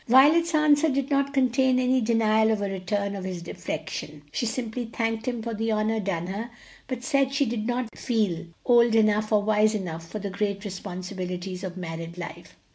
[0.07, 4.85] Violet's answer did not contain any denial of a return of his affection; she simply
[4.85, 6.49] thanked him for the honor done her,
[6.87, 11.63] but said she did not feel old enough or wise enough for the great responsibilities
[11.63, 12.55] of married life.